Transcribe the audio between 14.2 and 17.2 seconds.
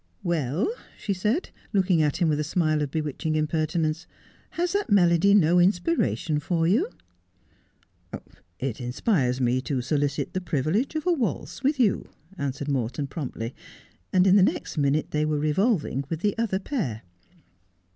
in the next minute they were revolving with the other pair.